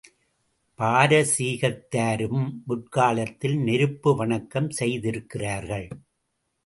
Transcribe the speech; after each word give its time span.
பாரசீகத்தாரும் 0.79 2.47
முற்காலத்தில் 2.65 3.57
நெருப்பு 3.57 4.15
வணக்கம் 4.15 4.69
செய்திருக்கிறார்கள். 4.69 5.87